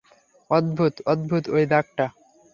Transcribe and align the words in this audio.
অদ্ভুত, 0.49 0.93
অদ্ভূত 1.05 1.43
ওই 1.49 1.63
দাগটা। 1.65 2.05